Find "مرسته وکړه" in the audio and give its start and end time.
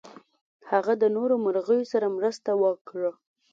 2.17-3.11